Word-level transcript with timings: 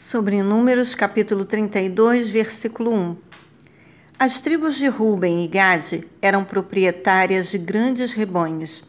Sobre 0.00 0.44
Números, 0.44 0.94
capítulo 0.94 1.44
32, 1.44 2.30
versículo 2.30 2.94
1. 2.94 3.16
As 4.16 4.40
tribos 4.40 4.76
de 4.76 4.86
Ruben 4.86 5.42
e 5.44 5.48
Gade 5.48 6.06
eram 6.22 6.44
proprietárias 6.44 7.50
de 7.50 7.58
grandes 7.58 8.12
rebanhos. 8.12 8.84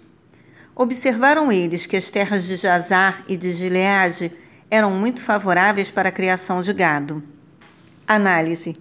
Observaram 0.75 1.51
eles 1.51 1.87
que 1.87 1.97
as 1.97 2.11
terras 2.11 2.45
de 2.45 2.55
Jazar 2.55 3.23
e 3.27 3.35
de 3.35 3.51
Gileade 3.51 4.31
eram 4.69 4.91
muito 4.91 5.23
favoráveis 5.23 5.89
para 5.89 6.09
a 6.09 6.11
criação 6.11 6.62
de 6.62 6.72
gado. 6.74 7.23
Análise. 8.07 8.76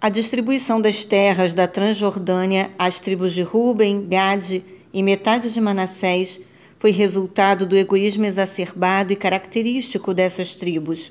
A 0.00 0.08
distribuição 0.08 0.80
das 0.80 1.04
terras 1.04 1.54
da 1.54 1.66
Transjordânia 1.66 2.70
às 2.78 3.00
tribos 3.00 3.34
de 3.34 3.42
Ruben, 3.42 4.06
Gade 4.06 4.64
e 4.92 5.02
metade 5.02 5.52
de 5.52 5.60
Manassés 5.60 6.38
foi 6.78 6.92
resultado 6.92 7.66
do 7.66 7.76
egoísmo 7.76 8.26
exacerbado 8.26 9.12
e 9.12 9.16
característico 9.16 10.14
dessas 10.14 10.54
tribos. 10.54 11.10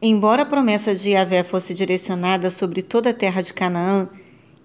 Embora 0.00 0.42
a 0.42 0.46
promessa 0.46 0.94
de 0.94 1.10
Yahvé 1.10 1.42
fosse 1.42 1.72
direcionada 1.72 2.50
sobre 2.50 2.82
toda 2.82 3.10
a 3.10 3.14
terra 3.14 3.40
de 3.40 3.54
Canaã, 3.54 4.06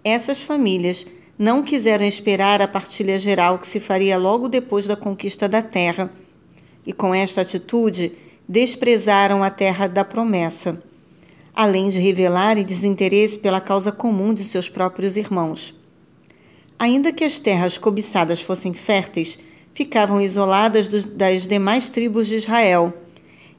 essas 0.03 0.41
famílias 0.41 1.05
não 1.39 1.63
quiseram 1.63 2.05
esperar 2.05 2.61
a 2.61 2.67
partilha 2.67 3.17
geral 3.17 3.57
que 3.57 3.65
se 3.65 3.79
faria 3.79 4.17
logo 4.17 4.49
depois 4.49 4.85
da 4.85 4.95
conquista 4.95 5.47
da 5.47 5.61
terra, 5.61 6.11
e 6.85 6.91
com 6.91 7.15
esta 7.15 7.41
atitude 7.41 8.11
desprezaram 8.47 9.41
a 9.41 9.49
terra 9.49 9.87
da 9.87 10.03
promessa, 10.03 10.83
além 11.55 11.87
de 11.87 11.99
revelar 11.99 12.61
desinteresse 12.61 13.39
pela 13.39 13.61
causa 13.61 13.91
comum 13.91 14.33
de 14.33 14.43
seus 14.43 14.67
próprios 14.67 15.15
irmãos. 15.15 15.73
Ainda 16.77 17.13
que 17.13 17.23
as 17.23 17.39
terras 17.39 17.77
cobiçadas 17.77 18.41
fossem 18.41 18.73
férteis, 18.73 19.39
ficavam 19.73 20.21
isoladas 20.21 20.89
das 20.89 21.47
demais 21.47 21.89
tribos 21.89 22.27
de 22.27 22.35
Israel 22.35 22.93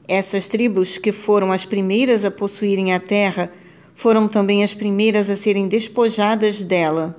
essas 0.07 0.47
tribos, 0.47 0.97
que 0.97 1.11
foram 1.11 1.51
as 1.51 1.65
primeiras 1.65 2.25
a 2.25 2.31
possuírem 2.31 2.93
a 2.93 2.99
terra, 2.99 3.51
foram 3.95 4.27
também 4.27 4.63
as 4.63 4.73
primeiras 4.73 5.29
a 5.29 5.35
serem 5.35 5.67
despojadas 5.67 6.61
dela. 6.63 7.15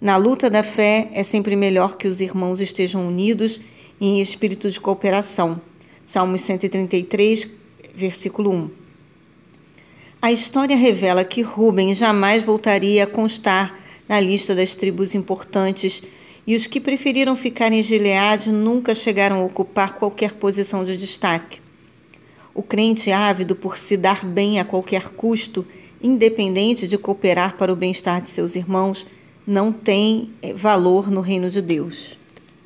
Na 0.00 0.16
luta 0.16 0.50
da 0.50 0.62
fé, 0.62 1.08
é 1.12 1.22
sempre 1.22 1.56
melhor 1.56 1.96
que 1.96 2.06
os 2.06 2.20
irmãos 2.20 2.60
estejam 2.60 3.06
unidos 3.06 3.60
em 4.00 4.20
espírito 4.20 4.70
de 4.70 4.78
cooperação. 4.78 5.60
Salmos 6.06 6.42
133, 6.42 7.48
versículo 7.94 8.50
1. 8.52 8.70
A 10.20 10.32
história 10.32 10.76
revela 10.76 11.24
que 11.24 11.42
Ruben 11.42 11.94
jamais 11.94 12.42
voltaria 12.42 13.04
a 13.04 13.06
constar 13.06 13.78
na 14.08 14.20
lista 14.20 14.54
das 14.54 14.74
tribos 14.74 15.14
importantes 15.14 16.02
e 16.46 16.54
os 16.54 16.66
que 16.66 16.80
preferiram 16.80 17.34
ficar 17.34 17.72
em 17.72 17.82
Gileade 17.82 18.52
nunca 18.52 18.94
chegaram 18.94 19.40
a 19.40 19.44
ocupar 19.44 19.94
qualquer 19.94 20.32
posição 20.32 20.84
de 20.84 20.96
destaque. 20.96 21.63
O 22.54 22.62
crente 22.62 23.10
ávido 23.10 23.56
por 23.56 23.76
se 23.76 23.96
dar 23.96 24.24
bem 24.24 24.60
a 24.60 24.64
qualquer 24.64 25.08
custo, 25.08 25.66
independente 26.00 26.86
de 26.86 26.96
cooperar 26.96 27.56
para 27.56 27.72
o 27.72 27.76
bem-estar 27.76 28.22
de 28.22 28.30
seus 28.30 28.54
irmãos, 28.54 29.04
não 29.44 29.72
tem 29.72 30.30
eh, 30.40 30.54
valor 30.54 31.10
no 31.10 31.20
reino 31.20 31.50
de 31.50 31.60
Deus. 31.60 32.16